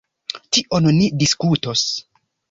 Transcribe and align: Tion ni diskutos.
Tion 0.55 0.87
ni 0.99 1.09
diskutos. 1.23 1.83